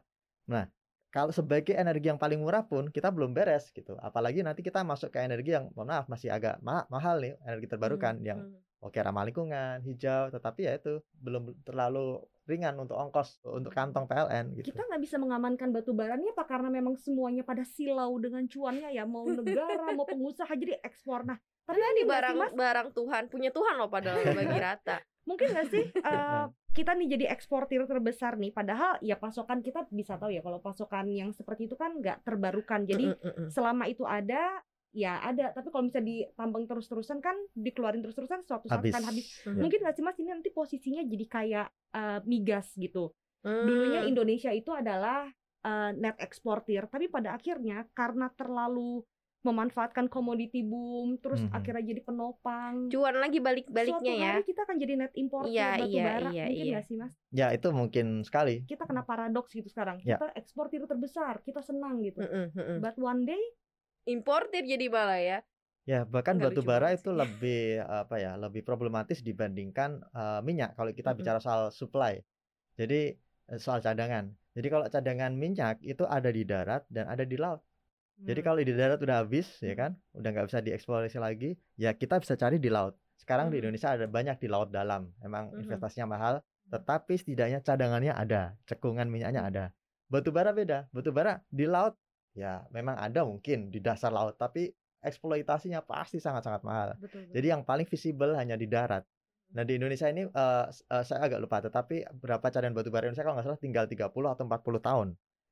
[0.51, 0.67] Nah,
[1.07, 3.95] kalau sebagai energi yang paling murah pun kita belum beres gitu.
[3.97, 7.67] Apalagi nanti kita masuk ke energi yang mohon maaf masih agak ma- mahal nih, energi
[7.67, 8.83] terbarukan Hmm, yang hmm.
[8.83, 14.55] oke ramah lingkungan, hijau, tetapi ya itu belum terlalu ringan untuk ongkos untuk kantong PLN
[14.55, 14.71] gitu.
[14.71, 18.91] Kita nggak bisa mengamankan batu bara ini apa karena memang semuanya pada silau dengan cuannya
[18.91, 21.27] ya mau negara mau pengusaha jadi ekspor.
[21.27, 22.51] Nah, tapi Padahal ini barang Mas?
[22.55, 26.43] barang Tuhan punya Tuhan loh padahal bagi rata mungkin nggak sih eh,
[26.77, 31.09] kita nih jadi eksportir terbesar nih padahal ya pasokan kita bisa tahu ya kalau pasokan
[31.09, 33.49] yang seperti itu kan nggak terbarukan jadi Mm, mm, mm.
[33.49, 34.61] selama itu ada
[34.93, 38.93] ya ada tapi kalau misalnya ditambang terus-terusan kan dikeluarin terus-terusan suatu saat Habis.
[38.93, 39.59] kan habis Mhm.
[39.65, 43.09] mungkin nggak sih mas ini nanti posisinya jadi kayak eh, migas gitu
[43.41, 44.11] dulunya Hmm.
[44.13, 45.29] Indonesia itu adalah
[45.65, 49.01] eh, net eksportir tapi pada akhirnya karena terlalu
[49.47, 51.55] memanfaatkan komoditi boom terus Mhm.
[51.57, 55.51] akhirnya jadi penopang cuan lagi balik suatu baliknya ya hari kita akan jadi net importer
[55.51, 56.71] Iya, batu iya, bara iya, mungkin iya.
[56.73, 58.53] nggak sih mas Ya itu mungkin sekali.
[58.71, 60.15] kita kena paradoks gitu sekarang Ya.
[60.17, 62.77] kita eksportir terbesar kita senang gitu Mm-mm, mm-mm.
[62.83, 63.41] but one day
[64.07, 65.39] importir jadi malah ya
[65.87, 67.19] Ya bahkan Nggak batu bara itu sih.
[67.21, 67.59] lebih
[68.01, 71.19] apa ya lebih problematis dibandingkan eh, minyak kalau kita Mm-mm.
[71.19, 72.13] bicara soal supply.
[72.79, 72.95] Jadi
[73.51, 74.25] eh, soal cadangan.
[74.55, 77.61] Jadi kalau cadangan minyak itu ada di darat dan ada di laut.
[78.17, 79.79] Jadi hmm, kalau di darat udah habis ya Hmm.
[79.79, 82.97] kan, udah nggak bisa dieksplorasi lagi, ya kita bisa cari di laut.
[83.17, 83.69] Sekarang di Hmm.
[83.69, 85.13] Indonesia ada banyak di laut dalam.
[85.21, 85.61] Emang Mhm.
[85.61, 86.35] investasinya mahal,
[86.67, 89.65] tetapi setidaknya cadangannya ada, cekungan minyaknya ada.
[90.09, 90.89] Batu bara beda.
[90.89, 91.93] Batu bara di laut
[92.33, 94.69] ya memang ada mungkin di dasar laut, tapi
[95.01, 96.97] eksploitasinya pasti sangat-sangat mahal.
[96.97, 97.33] betul, betul.
[97.37, 99.05] Jadi yang paling visible hanya di darat.
[99.47, 100.27] Nah di Indonesia ini
[100.67, 103.85] s- eh, saya agak lupa, tetapi berapa cadangan batu bara Indonesia kalau nggak salah tinggal
[103.87, 105.07] 30 atau 40 tahun.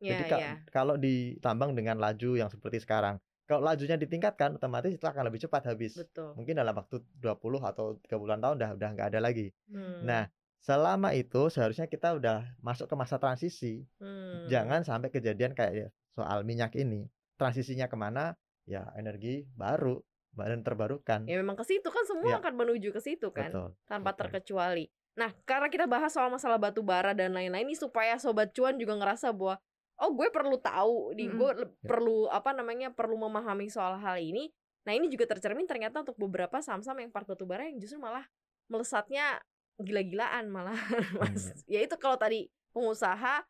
[0.08, 5.02] Jadi ka- ya kalau ditambang dengan laju yang seperti sekarang, kalau lajunya ditingkatkan, otomatis itu
[5.02, 5.94] akan lebih cepat habis.
[5.96, 9.54] betul Mungkin dalam waktu 20 atau 3 bulan tahun udah udah nggak ada lagi.
[9.65, 13.86] Hmm, Nah, selama itu seharusnya kita udah masuk ke masa transisi.
[13.98, 14.46] hmm.
[14.46, 17.06] Jangan sampai kejadian kayak ya, soal minyak ini.
[17.36, 18.34] Transisinya ke mana?
[18.63, 21.24] Ya energi baru, bahan terbarukan.
[21.24, 22.38] ya memang ke situ kan semua Ya.
[22.39, 23.70] akan menuju ke situ kan Betul.
[23.86, 24.20] tanpa betul.
[24.26, 24.86] terkecuali.
[25.13, 28.98] Nah, karena kita bahas soal masalah batu bara dan lain-lain ini supaya sobat cuan juga
[28.98, 29.62] ngerasa bahwa
[30.02, 31.38] oh gue perlu tahu, di Mm-mm.
[31.40, 31.66] gue Ya.
[31.88, 34.52] perlu apa namanya perlu memahami soal hal ini.
[34.86, 38.22] Nah, ini juga tercermin ternyata untuk beberapa saham-saham yang part batu bara yang justru malah
[38.70, 39.42] melesatnya
[39.82, 40.78] gila-gilaan malah
[41.20, 41.52] Mas.
[41.66, 43.44] Ya itu kalau tadi pengusaha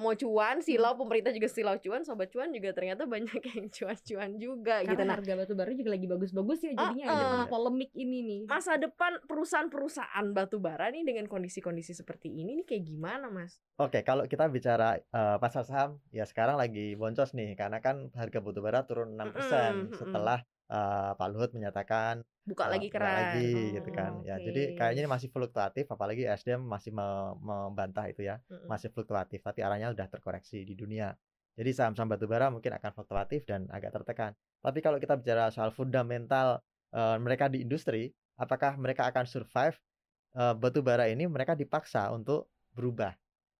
[0.00, 4.82] mau cuan, silau pemerintah juga silau cuan, sobat cuan juga ternyata banyak yang cuan-cuan juga
[4.82, 4.94] gitu.
[4.94, 7.16] karena Nah, harga batu bara juga lagi bagus-bagus ya jadinya Uh-uh.
[7.16, 12.58] ada tengah polemik ini nih masa depan perusahaan-perusahaan batu bara nih dengan kondisi-kondisi seperti ini
[12.62, 13.58] nih kayak gimana, Mas?
[13.78, 18.38] Oke, kalau kita bicara eh, pasar saham, ya sekarang lagi boncos nih, karena kan harga
[18.42, 19.94] batu bara turun 6% Mm-mm, mm-mm.
[19.94, 20.38] setelah
[20.70, 23.14] eh, Pak Luhut menyatakan Buka eh, lagi keran.
[23.18, 24.12] lagi Oh, gitu kan.
[24.24, 28.68] Ya, jadi kayaknya ini masih fluktuatif, apalagi SDM masih me- membantah itu ya, Mm-mm.
[28.68, 31.12] masih fluktuatif, tapi arahnya udah terkoreksi di dunia.
[31.58, 34.32] Jadi saham-saham batu bara mungkin akan fluktuatif dan agak tertekan.
[34.62, 36.62] Tapi kalau kita bicara soal fundamental
[36.94, 39.76] eh, mereka di industri, apakah mereka akan survive?
[40.38, 43.12] Eh, batu bara ini mereka dipaksa untuk berubah.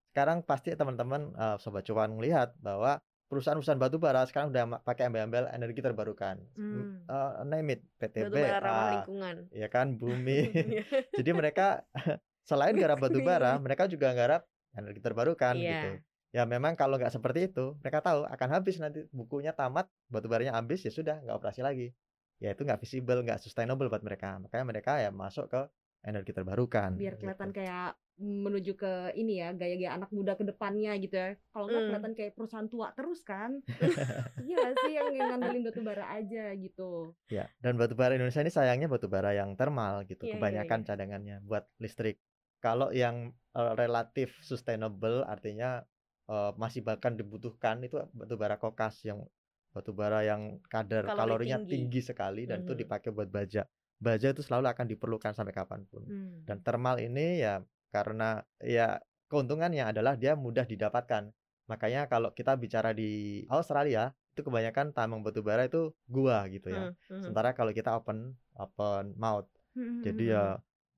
[0.09, 2.97] Sekarang pasti teman-teman sobat cuan melihat bahwa
[3.29, 6.41] perusahaan-perusahaan batu bara sekarang udah pakai embel-embel energi terbarukan.
[6.57, 7.05] Hmm.
[7.05, 9.35] Eh, name it, Batu bara PTBA, lingkungan.
[9.53, 10.39] ya kan, bumi.
[11.19, 11.85] Jadi mereka
[12.49, 15.69] selain garap batu bara, mereka juga garap energi terbarukan Iya.
[15.77, 15.91] gitu.
[16.29, 20.53] Ya memang kalau nggak seperti itu, mereka tahu akan habis nanti bukunya tamat, batu baranya
[20.57, 21.93] habis ya sudah nggak operasi lagi.
[22.37, 24.37] Ya itu nggak visible, nggak sustainable buat mereka.
[24.37, 25.61] Makanya mereka ya masuk ke
[26.01, 26.95] energi terbarukan.
[26.95, 27.21] biar gitu.
[27.25, 31.77] kelihatan kayak menuju ke ini ya gaya-gaya anak muda ke depannya gitu ya kalau nggak
[31.77, 31.87] Hmm.
[31.87, 33.63] kelihatan kayak perusahaan tua terus kan
[34.43, 38.91] iya sih yang ngandelin batu bara aja gitu Ya, dan batu bara Indonesia ini sayangnya
[38.91, 40.85] batu bara yang thermal gitu, Iya, iya, kebanyakan iya.
[40.85, 42.19] cadangannya buat listrik.
[42.59, 45.87] Kalau yang eh, relatif sustainable artinya
[46.27, 49.23] eh, masih bahkan dibutuhkan itu batu bara kokas yang
[49.71, 51.87] batu bara yang kadar Kalori kalorinya tinggi.
[51.87, 52.01] tinggi.
[52.03, 52.79] sekali dan itu Mhm.
[52.79, 53.63] dipakai buat baja.
[53.99, 56.07] Baja itu selalu akan diperlukan sampai kapan pun.
[56.07, 56.47] Hmm.
[56.47, 57.59] Dan thermal ini ya
[57.91, 61.29] karena ya keuntungannya adalah dia mudah didapatkan.
[61.67, 66.89] Makanya kalau kita bicara di Australia itu kebanyakan tambang batu bara itu gua gitu ya.
[66.89, 67.21] Hmm, hmm.
[67.27, 70.43] Sementara kalau kita open open mouth, Hmm, jadi hmm, ya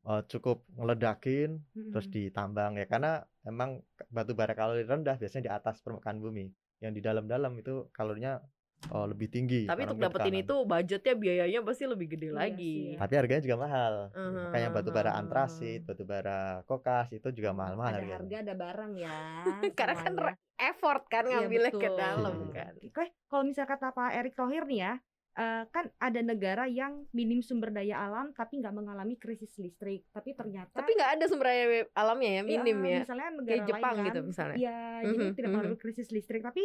[0.09, 5.51] eh, cukup ngeledakin hmm, terus ditambang ya karena emang batu bara kalori rendah biasanya di
[5.51, 6.49] atas permukaan bumi.
[6.81, 8.41] Yang di dalam-dalam itu kalorinya
[8.83, 9.61] eh, lebih tinggi.
[9.63, 10.43] Tapi untuk dapetin tekanan.
[10.43, 12.73] itu budgetnya biayanya pasti lebih gede Iya lagi.
[12.73, 12.99] sih, ya.
[12.99, 13.93] Tapi harganya juga mahal.
[14.11, 18.17] Mhm, Makanya batu bara antrasit, batu bara kokas itu juga mahal-mahal ada harganya.
[18.17, 19.17] harga ada barang ya
[19.77, 20.13] Karena kan
[20.59, 21.97] effort kan Iya, ngambilnya ke betul.
[21.97, 22.53] dalam Iya.
[22.53, 22.73] kan.
[22.83, 24.93] Oke, kalau misal kata Pak Erick Thohir nih ya,
[25.33, 30.03] eh, kan ada negara yang minim sumber daya alam tapi nggak mengalami krisis listrik.
[30.09, 32.99] Tapi ternyata Tapi nggak ada sumber daya alamnya ya, minim ya.
[33.01, 34.57] Misalnya negara Kayak Jepang lain gitu misalnya.
[34.57, 35.53] Iya, jadi Mhm, tidak mhm.
[35.53, 36.41] mengalami krisis listrik.
[36.41, 36.63] Tapi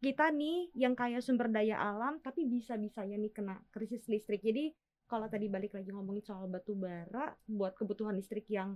[0.00, 4.44] kita nih yang kaya sumber daya alam tapi bisa-bisanya nih kena krisis listrik.
[4.44, 4.72] Jadi
[5.06, 8.74] kalau tadi balik lagi ngomongin soal batu bara buat kebutuhan listrik yang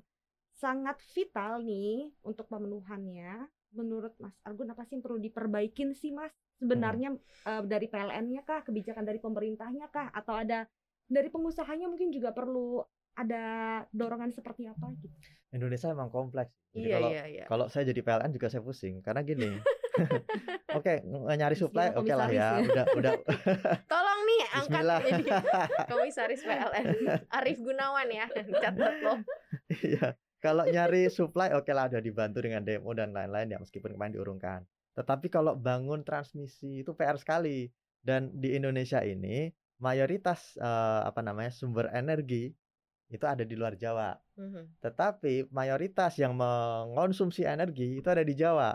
[0.55, 3.49] sangat vital nih untuk pemenuhannya.
[3.71, 6.35] Menurut Mas Argun apa sih yang perlu diperbaikin sih Mas?
[6.59, 7.15] Sebenarnya
[7.47, 10.69] eh, dari PLN-nya kah, kebijakan dari pemerintahnya kah, atau ada
[11.09, 12.83] dari pengusahanya mungkin juga perlu
[13.17, 13.43] ada
[13.91, 15.17] dorongan seperti apa gitu?
[15.51, 16.55] Indonesia emang kompleks.
[16.71, 17.45] Jadi Iya kalau iya iya.
[17.51, 19.51] kalau saya jadi PLN juga saya pusing karena gini.
[20.79, 22.59] Oke, nge- nyari supply oke lah ya.
[22.59, 22.67] ya.
[22.67, 23.13] Udah udah
[23.93, 25.25] Tolong nih angkat jadi
[25.91, 26.87] komisaris PLN
[27.31, 28.27] Arif Gunawan ya.
[28.31, 29.19] Catat loh.
[29.71, 30.15] Iya.
[30.41, 34.61] Kalau nyari supply oke lah udah dibantu dengan demo dan lain-lain ya meskipun kemarin diurungkan.
[34.97, 37.69] Tetapi kalau bangun transmisi itu PR sekali.
[38.01, 42.49] Dan di Indonesia ini mayoritas eh, apa namanya sumber energi
[43.11, 44.15] itu ada di luar Jawa.
[44.39, 44.81] Mhm.
[44.81, 48.73] Tetapi mayoritas yang mengonsumsi energi itu ada di Jawa.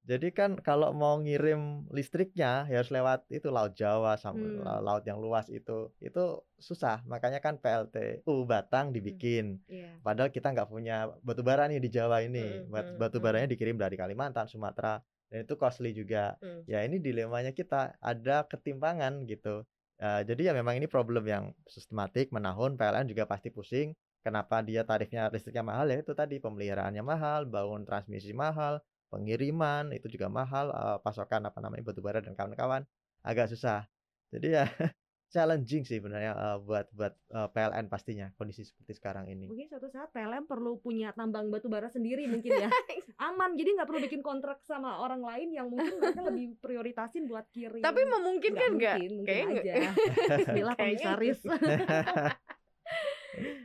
[0.00, 4.64] Jadi kan kalau mau ngirim listriknya ya harus lewat itu laut Jawa sama Hmm.
[4.64, 5.92] la- laut yang luas itu.
[6.00, 7.04] Itu susah.
[7.04, 9.60] Makanya kan PLTU Batang dibikin.
[9.68, 10.00] Iya.
[10.00, 12.64] Padahal kita nggak punya batu bara nih di Jawa ini.
[12.64, 13.24] Mm, Bat- mm, Batu mm.
[13.24, 16.34] baranya dikirim dari Kalimantan, Sumatera, dan itu costly juga.
[16.40, 16.60] Mm.
[16.64, 19.62] Ya ini dilemanya kita ada ketimpangan gitu.
[20.00, 22.80] Eh, jadi ya memang ini problem yang sistematik menahun.
[22.80, 23.92] PLN juga pasti pusing.
[24.20, 30.06] Kenapa dia tarifnya listriknya mahal ya itu tadi pemeliharaannya mahal, bangun transmisi mahal, pengiriman itu
[30.06, 32.86] juga mahal, eh, pasokan apa namanya batu bara dan kawan-kawan
[33.26, 33.84] agak susah.
[34.30, 34.64] Jadi ya
[35.34, 39.50] challenging sih sebenarnya eh, buat buat eh, PLN pastinya kondisi seperti sekarang ini.
[39.50, 42.70] Mungkin suatu saat PLN perlu punya tambang batu bara sendiri mungkin ya.
[43.30, 47.46] Aman, jadi nggak perlu bikin kontrak sama orang lain yang mungkin mereka lebih prioritasin buat
[47.50, 47.82] kirim.
[47.82, 48.96] Tapi memungkinkan nggak?
[48.96, 49.90] mungkin, mungkin Kayaknya aja.
[50.40, 51.40] Bismillah komisaris.
[51.46, 51.54] Ya,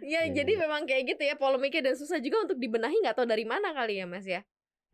[0.05, 0.61] Iya, jadi iya.
[0.61, 3.97] memang kayak gitu ya polemiknya dan susah juga untuk dibenahi nggak tahu dari mana kali
[3.97, 4.45] ya Mas ya.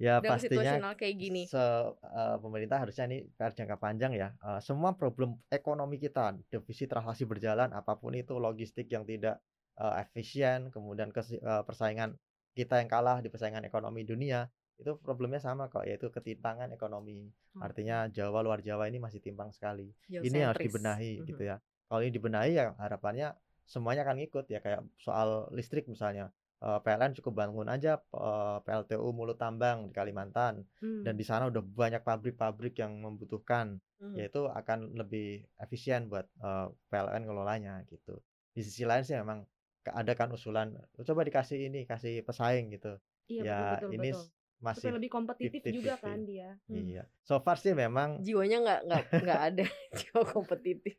[0.02, 1.42] Ya Dalam pastinya kayak gini.
[1.46, 4.34] se eh, pemerintah harusnya ini PR jangka panjang ya.
[4.42, 9.38] Eh, semua problem ekonomi kita, defisit transaksi berjalan, apa pun itu logistik yang tidak
[9.78, 12.18] eh, efisien, kemudian kesi- eh, persaingan
[12.58, 14.50] kita yang kalah di persaingan ekonomi dunia,
[14.82, 17.30] itu problemnya sama kok, yaitu ketimpangan ekonomi.
[17.62, 19.88] Artinya Jawa luar Jawa ini masih timpang sekali.
[20.28, 21.28] Ini yang harus dibenahi Mhm.
[21.30, 21.56] gitu ya.
[21.88, 23.28] Kalau ini dibenahi ya harapannya
[23.70, 26.34] semuanya akan ngikut ya kayak soal listrik misalnya.
[26.62, 31.02] Eh, PLN cukup bangun aja eh, PLTU Mulut Tambang di Kalimantan Hmm.
[31.06, 34.18] dan di sana udah banyak pabrik-pabrik yang membutuhkan Mhm.
[34.18, 38.22] yaitu akan lebih efisien buat eh, PLN ngelolanya gitu.
[38.54, 39.46] Di sisi lain sih memang
[39.90, 43.02] ada kan usulan coba dikasih ini kasih pesaing gitu.
[43.32, 44.24] Iya ya betul betul ini betul.
[44.62, 46.06] Masih Supaya lebih kompetitif juga 50-50.
[46.06, 46.50] kan dia.
[46.64, 46.78] Hmm.
[46.80, 47.04] iya.
[47.20, 49.66] So far sih memang Jiwanya nggak nggak nggak ada
[50.00, 50.96] jiwa kompetitif.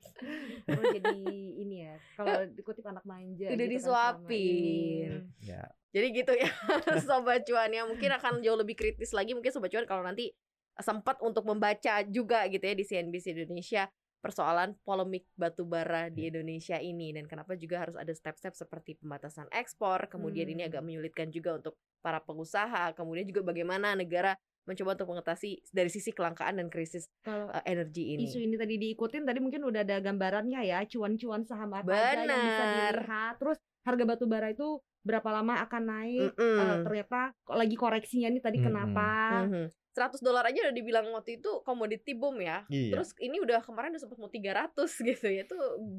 [0.62, 1.14] Perlu jadi
[1.56, 1.94] ini ya.
[2.12, 5.10] Kalau dikutip anak manja Udah gitu kan disuapin.
[5.22, 5.46] ini.
[5.46, 6.48] ya Jadi gitu ya
[7.06, 10.32] Sobat Cuan ya Mungkin akan jauh lebih kritis lagi Mungkin Sobat Cuan kalau nanti
[10.74, 13.86] sempat untuk membaca juga gitu ya Di CNBC Indonesia
[14.18, 19.46] Persoalan polemik batu bara di Indonesia ini Dan kenapa juga harus ada step-step seperti pembatasan
[19.50, 20.70] ekspor Kemudian ini Hmm.
[20.70, 26.14] agak menyulitkan juga untuk para pengusaha Kemudian juga bagaimana negara mencoba untuk mengatasi dari sisi
[26.14, 29.98] kelangkaan dan krisis Kalau uh, energi ini isu ini tadi diikutin tadi mungkin udah ada
[29.98, 35.34] gambarannya ya cuan-cuan saham apa aja yang bisa dilihat terus harga batu bara itu berapa
[35.34, 36.58] lama akan naik Mm-mm.
[36.62, 38.66] Eh, ternyata kok lagi koreksinya nih tadi Mm-mm.
[38.70, 39.08] kenapa
[39.50, 39.66] Mhm.
[39.92, 42.96] 100 dolar aja udah dibilang waktu itu komoditi boom ya iya.
[42.96, 44.72] Terus ini udah kemarin udah sempat mau 300
[45.10, 45.44] gitu ya.
[45.44, 45.58] Itu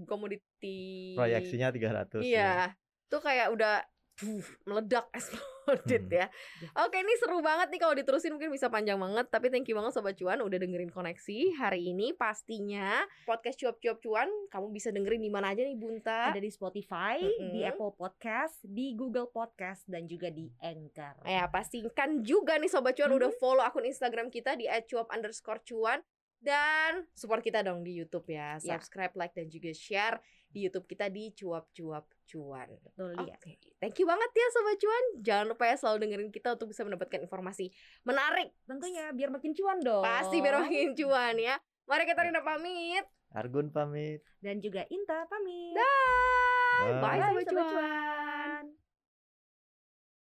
[0.10, 2.26] komoditi Proyeksinya 300 ya.
[2.26, 2.54] Iya.
[3.06, 3.86] Tuh kayak udah
[4.64, 6.12] meledak exploded Hmm.
[6.12, 6.28] ya.
[6.76, 9.96] Oke, ini seru banget nih kalau diterusin mungkin bisa panjang banget, tapi thank you banget
[9.96, 15.32] sobat cuan udah dengerin koneksi hari ini pastinya podcast cuap-cuap cuan kamu bisa dengerin di
[15.32, 16.30] mana aja nih Bunta.
[16.30, 17.52] ada di Spotify Mm-mm.
[17.56, 23.00] di Apple Podcast di Google Podcast dan juga di Anchor Ya pastikan juga nih Sobat
[23.00, 26.04] Cuan udah follow akun Instagram kita di @cuap underscore cuan
[26.44, 28.60] dan support kita dong di YouTube ya.
[28.60, 28.76] Ya.
[28.76, 30.20] Subscribe, like dan juga share
[30.52, 32.68] di YouTube kita di cuap cuap cuan.
[32.82, 33.36] betul Oke, ya
[33.78, 35.06] thank you banget ya Sobat Cuan.
[35.20, 37.70] Jangan lupa ya selalu dengerin kita untuk bisa mendapatkan informasi
[38.04, 38.52] menarik.
[38.64, 41.56] tentunya biar makin cuan dong Pasti biar makin cuan ya.
[41.84, 43.06] Mari kita Rina pamit.
[43.34, 44.22] Argun pamit.
[44.40, 47.02] dan juga Inta pamit Dah.
[47.02, 47.02] Bye.
[47.02, 48.13] Bye, Bye, Sobat Sobat Cuan.